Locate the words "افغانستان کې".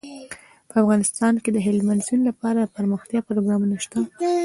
0.83-1.49